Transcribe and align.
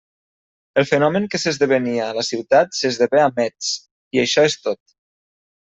El 0.81 0.87
fenomen 0.91 1.27
que 1.33 1.41
s'esdevenia 1.43 2.07
a 2.07 2.17
la 2.21 2.25
ciutat 2.29 2.75
s'esdevé 2.81 3.23
a 3.27 3.31
Metz, 3.39 3.71
i 4.19 4.27
això 4.27 4.51
és 4.53 4.61
tot. 4.69 4.83